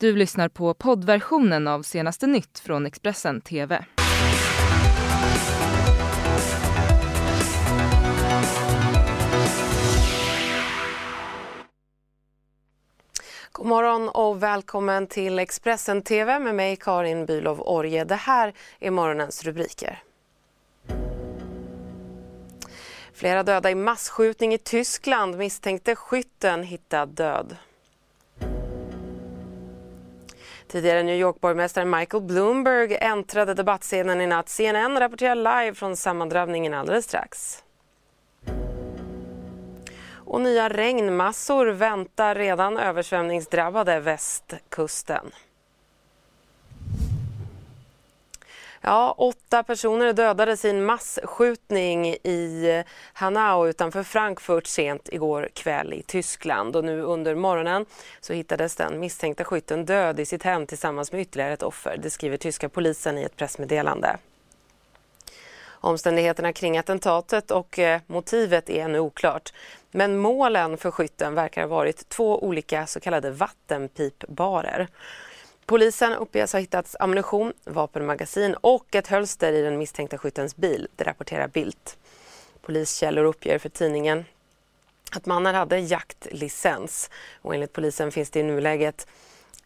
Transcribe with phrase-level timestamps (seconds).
[0.00, 3.84] Du lyssnar på poddversionen av senaste nytt från Expressen TV.
[13.52, 18.04] God morgon och välkommen till Expressen TV med mig Karin Bülow Orje.
[18.04, 20.02] Det här är morgonens rubriker.
[23.12, 25.36] Flera döda i massskjutning i Tyskland.
[25.36, 27.56] Misstänkte skytten hittad död.
[30.68, 34.48] Tidigare New York-borgmästaren Michael Bloomberg äntrade debattscenen i natt.
[34.48, 37.62] CNN rapporterar live från sammandrabbningen alldeles strax.
[40.10, 45.30] Och nya regnmassor väntar redan översvämningsdrabbade västkusten.
[48.80, 56.02] Ja, åtta personer dödades i en massskjutning i Hanau utanför Frankfurt sent igår kväll i
[56.02, 56.76] Tyskland.
[56.76, 57.86] Och nu under morgonen
[58.20, 61.96] så hittades den misstänkta skytten död i sitt hem tillsammans med ytterligare ett offer.
[62.02, 64.16] Det skriver tyska polisen i ett pressmeddelande.
[65.80, 69.52] Omständigheterna kring attentatet och eh, motivet är ännu oklart.
[69.90, 74.88] Men målen för skytten verkar ha varit två olika så kallade vattenpipbarer.
[75.68, 81.04] Polisen uppges ha hittat ammunition, vapenmagasin och ett hölster i den misstänkta skyttens bil, det
[81.04, 81.98] rapporterar Bildt.
[82.60, 84.24] Poliskällor uppger för tidningen
[85.12, 87.10] att mannen hade jaktlicens
[87.42, 89.06] och enligt polisen finns det i nuläget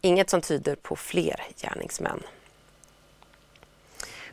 [0.01, 2.23] inget som tyder på fler gärningsmän.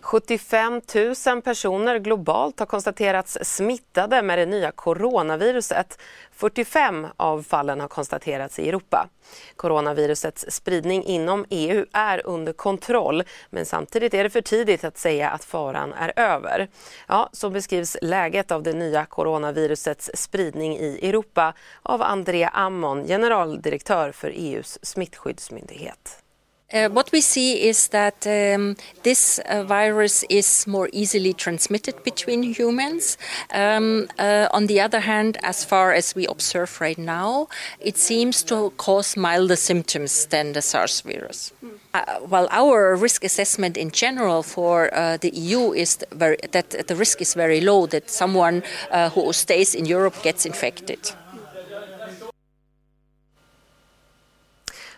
[0.03, 0.81] 75
[1.27, 5.99] 000 personer globalt har konstaterats smittade med det nya coronaviruset.
[6.33, 9.09] 45 av fallen har konstaterats i Europa.
[9.57, 15.31] Coronavirusets spridning inom EU är under kontroll men samtidigt är det för tidigt att säga
[15.31, 16.69] att faran är över.
[17.09, 24.13] Ja, så beskrivs läget av det nya coronavirusets spridning i Europa av Andrea Ammon, generaldirektör
[24.13, 26.23] för EUs smittskyddsmyndighet.
[26.73, 32.43] Uh, what we see is that um, this uh, virus is more easily transmitted between
[32.43, 33.19] humans.
[33.53, 37.49] Um, uh, on the other hand, as far as we observe right now,
[37.81, 41.53] it seems to cause milder symptoms than the SARS virus.
[41.65, 42.29] Mm.
[42.29, 47.21] well, our risk assessment in general for uh, the EU is very, that the risk
[47.21, 51.13] is very low that someone uh, who stays in Europe gets infected.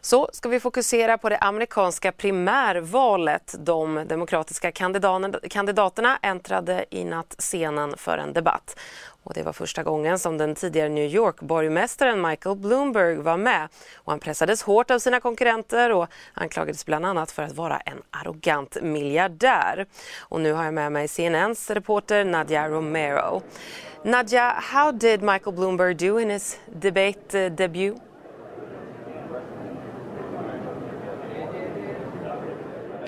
[0.04, 3.54] Så ska vi fokusera på det amerikanska primärvalet.
[3.58, 4.72] De demokratiska
[5.50, 8.78] kandidaterna äntrade i natt scenen för en debatt.
[9.22, 13.68] Och det var första gången som den tidigare New York-borgmästaren Michael Bloomberg var med.
[13.96, 18.02] Och han pressades hårt av sina konkurrenter och anklagades bland annat för att vara en
[18.10, 19.86] arrogant miljardär.
[20.18, 23.42] Och nu har jag med mig CNNs reporter Nadia Romero.
[24.04, 28.11] Nadia, how did Michael Bloomberg do in his debate eh, debut?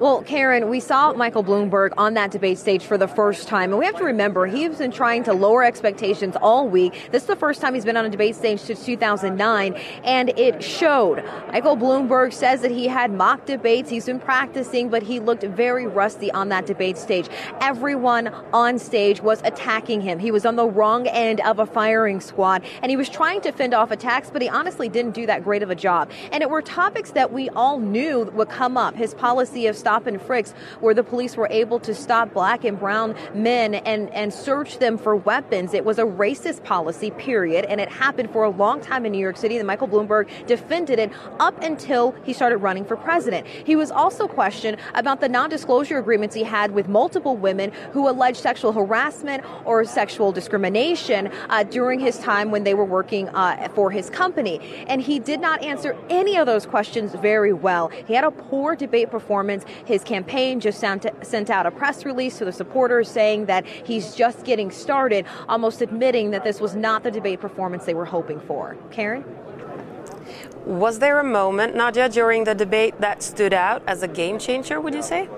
[0.00, 3.68] Well, Karen, we saw Michael Bloomberg on that debate stage for the first time.
[3.68, 7.10] And we have to remember, he's been trying to lower expectations all week.
[7.12, 9.74] This is the first time he's been on a debate stage since 2009,
[10.04, 11.22] and it showed.
[11.52, 15.86] Michael Bloomberg says that he had mock debates, he's been practicing, but he looked very
[15.86, 17.28] rusty on that debate stage.
[17.60, 20.18] Everyone on stage was attacking him.
[20.18, 23.52] He was on the wrong end of a firing squad, and he was trying to
[23.52, 26.10] fend off attacks, but he honestly didn't do that great of a job.
[26.32, 28.96] And it were topics that we all knew would come up.
[28.96, 32.78] His policy of stop and frisks where the police were able to stop black and
[32.78, 35.74] brown men and, and search them for weapons.
[35.74, 39.18] It was a racist policy, period, and it happened for a long time in New
[39.18, 39.56] York City.
[39.56, 43.46] And Michael Bloomberg defended it up until he started running for president.
[43.46, 48.08] He was also questioned about the non disclosure agreements he had with multiple women who
[48.08, 53.68] alleged sexual harassment or sexual discrimination uh, during his time when they were working uh,
[53.74, 54.60] for his company.
[54.86, 57.88] And he did not answer any of those questions very well.
[57.88, 59.64] He had a poor debate performance.
[59.84, 64.44] His campaign just sent out a press release to the supporters saying that he's just
[64.44, 68.76] getting started, almost admitting that this was not the debate performance they were hoping for.
[68.90, 69.24] Karen?
[70.64, 74.80] Was there a moment, Nadia, during the debate that stood out as a game changer,
[74.80, 75.28] would you say?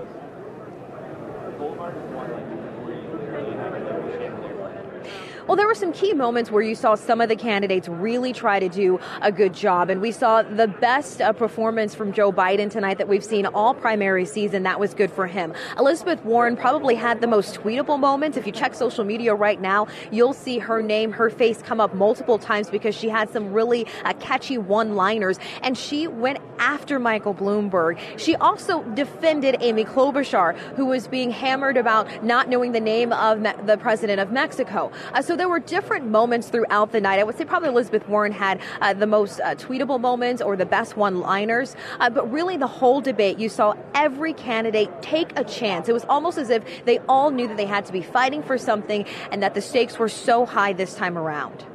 [5.45, 8.61] Well, there were some key moments where you saw some of the candidates really try
[8.61, 9.89] to do a good job.
[9.89, 13.73] And we saw the best uh, performance from Joe Biden tonight that we've seen all
[13.73, 14.63] primary season.
[14.63, 15.53] That was good for him.
[15.77, 18.37] Elizabeth Warren probably had the most tweetable moments.
[18.37, 21.93] If you check social media right now, you'll see her name, her face come up
[21.93, 25.39] multiple times because she had some really uh, catchy one liners.
[25.61, 27.99] And she went after Michael Bloomberg.
[28.17, 33.41] She also defended Amy Klobuchar, who was being hammered about not knowing the name of
[33.41, 34.89] me- the president of Mexico.
[35.13, 37.19] Uh, so there were different moments throughout the night.
[37.19, 40.65] I would say probably Elizabeth Warren had uh, the most uh, tweetable moments or the
[40.65, 41.75] best one liners.
[41.99, 45.89] Uh, but really, the whole debate, you saw every candidate take a chance.
[45.89, 48.57] It was almost as if they all knew that they had to be fighting for
[48.57, 51.65] something and that the stakes were so high this time around.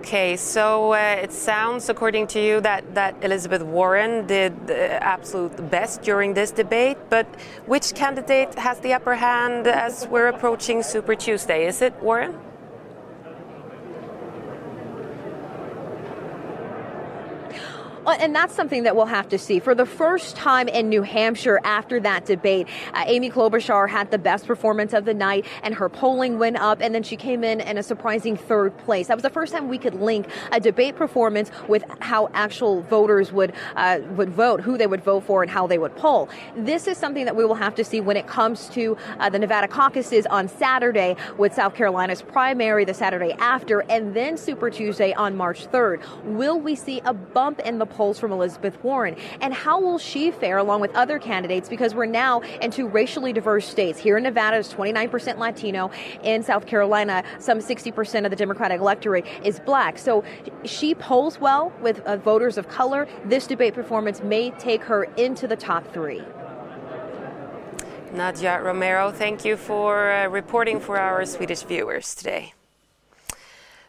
[0.00, 5.70] Okay, so uh, it sounds, according to you, that, that Elizabeth Warren did the absolute
[5.70, 6.96] best during this debate.
[7.10, 7.26] But
[7.66, 11.66] which candidate has the upper hand as we're approaching Super Tuesday?
[11.66, 12.34] Is it Warren?
[18.18, 19.58] And that's something that we'll have to see.
[19.58, 24.18] For the first time in New Hampshire after that debate, uh, Amy Klobuchar had the
[24.18, 27.60] best performance of the night, and her polling went up, and then she came in
[27.60, 29.08] in a surprising third place.
[29.08, 33.32] That was the first time we could link a debate performance with how actual voters
[33.32, 36.28] would uh, would vote, who they would vote for, and how they would poll.
[36.56, 39.38] This is something that we will have to see when it comes to uh, the
[39.38, 45.12] Nevada caucuses on Saturday, with South Carolina's primary the Saturday after, and then Super Tuesday
[45.14, 46.02] on March 3rd.
[46.24, 49.14] Will we see a bump in the polls from Elizabeth Warren.
[49.42, 51.68] And how will she fare along with other candidates?
[51.68, 53.98] Because we're now in two racially diverse states.
[53.98, 55.90] Here in Nevada, it's 29% Latino.
[56.22, 59.98] In South Carolina, some 60% of the Democratic electorate is black.
[59.98, 60.24] So
[60.64, 63.06] she polls well with uh, voters of color.
[63.26, 66.22] This debate performance may take her into the top three.
[68.14, 72.54] Nadia Romero, thank you for uh, reporting for our Swedish viewers today.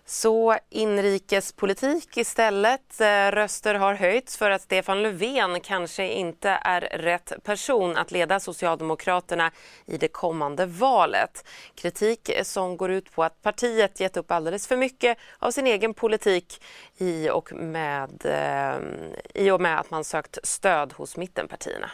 [0.06, 3.02] Så inrikespolitik istället.
[3.02, 8.40] Eh, röster har höjts för att Stefan Löfven kanske inte är rätt person att leda
[8.40, 9.52] Socialdemokraterna
[9.86, 11.48] i det kommande valet.
[11.76, 15.94] Kritik som går ut på att partiet gett upp alldeles för mycket av sin egen
[15.94, 16.64] politik
[16.98, 21.88] i och med, eh, i och med att man sökt stöd hos mittenpartierna.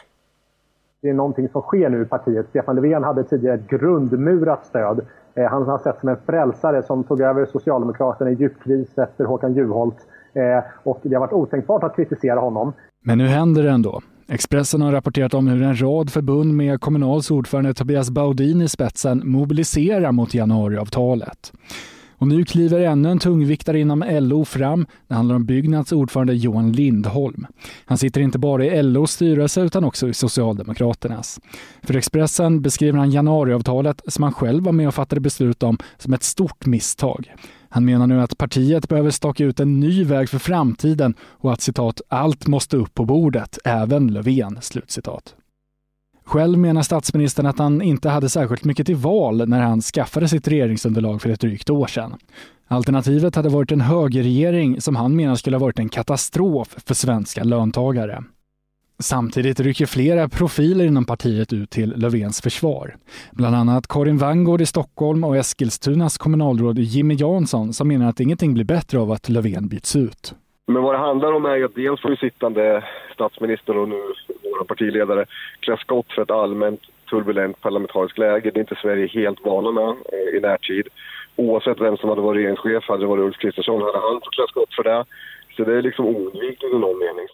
[1.02, 2.46] Det är någonting som sker nu i partiet.
[2.50, 5.06] Stefan Löfven hade tidigare ett grundmurat stöd
[5.38, 9.26] Eh, han har sett som en frälsare som tog över Socialdemokraterna i djup kris efter
[9.26, 9.98] Håkan Juholt.
[10.34, 12.74] Eh, och det har varit otänkbart att kritisera honom.
[13.04, 14.02] Men nu händer det ändå.
[14.30, 19.22] Expressen har rapporterat om hur en rad förbund med Kommunals ordförande Tobias Baudin i spetsen
[19.26, 21.54] mobiliserar mot januariavtalet.
[22.18, 24.86] Och nu kliver ännu en tungviktare inom LO fram.
[25.08, 27.48] Det handlar om Byggnads ordförande Johan Lindholm.
[27.86, 31.40] Han sitter inte bara i LOs styrelse utan också i Socialdemokraternas.
[31.84, 36.14] För Expressen beskriver han januariavtalet, som han själv var med och fattade beslut om, som
[36.14, 37.34] ett stort misstag.
[37.70, 41.62] Han menar nu att partiet behöver staka ut en ny väg för framtiden och att
[41.62, 44.58] citat, allt måste upp på bordet, även Löfven.
[44.62, 45.36] Slutcitat.
[46.28, 50.48] Själv menar statsministern att han inte hade särskilt mycket till val när han skaffade sitt
[50.48, 52.14] regeringsunderlag för ett drygt år sedan.
[52.68, 57.44] Alternativet hade varit en högerregering som han menar skulle ha varit en katastrof för svenska
[57.44, 58.24] löntagare.
[59.00, 62.96] Samtidigt rycker flera profiler inom partiet ut till Löfvens försvar.
[63.32, 68.54] Bland annat Karin Vangård i Stockholm och Eskilstunas kommunalråd Jimmy Jansson som menar att ingenting
[68.54, 70.36] blir bättre av att Löfven byts ut.
[70.68, 72.84] Men vad det handlar om är att dels får sittande
[73.14, 74.02] statsminister och nu
[74.60, 75.26] vår partiledare
[75.60, 78.52] klä skott för ett allmänt turbulent parlamentariskt läge.
[78.52, 80.88] Det är inte Sverige helt vana med eh, i närtid.
[81.36, 84.46] Oavsett vem som hade varit regeringschef, hade det varit Ulf Kristersson, hade han fått klä
[84.48, 85.06] skott för det.
[85.56, 87.28] Så det är liksom oundvikligt i någon mening.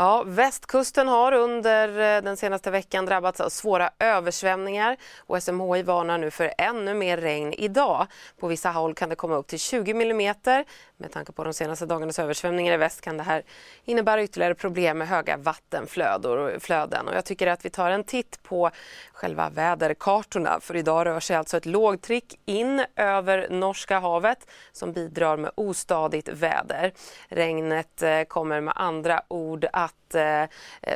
[0.00, 6.18] Ja, västkusten har under eh, den senaste veckan drabbats av svåra översvämningar och SMHI varnar
[6.18, 8.06] nu för ännu mer regn idag.
[8.38, 10.64] På vissa håll kan det komma upp till 20 millimeter.
[11.00, 13.42] Med tanke på de senaste dagarnas översvämningar i väst kan det här
[13.84, 17.08] innebära ytterligare problem med höga vattenflöden.
[17.08, 18.70] Och jag tycker att vi tar en titt på
[19.12, 25.36] själva väderkartorna för idag rör sig alltså ett lågtryck in över Norska havet som bidrar
[25.36, 26.92] med ostadigt väder.
[27.28, 30.48] Regnet eh, kommer med andra ord att eh, eh,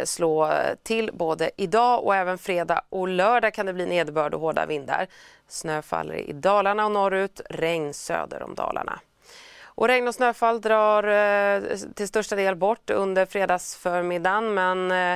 [0.05, 4.67] slå till både idag och även fredag och lördag kan det bli nederbörd och hårda
[4.67, 5.07] vindar.
[5.49, 9.01] Snö faller i Dalarna och norrut, regn söder om Dalarna.
[9.75, 15.13] Och regn och snöfall drar eh, till största del bort under fredagsförmiddagen men eh,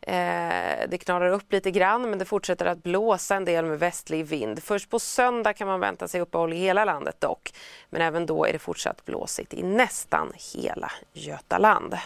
[0.00, 4.26] eh, det knarar upp lite grann men det fortsätter att blåsa en del med västlig
[4.26, 4.62] vind.
[4.62, 7.52] Först på söndag kan man vänta sig uppehåll i hela landet dock.
[7.90, 11.98] Men även då är det fortsatt blåsigt i nästan hela Götaland.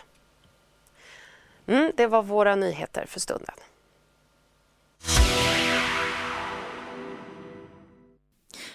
[1.66, 3.54] Mm, det var våra nyheter för stunden.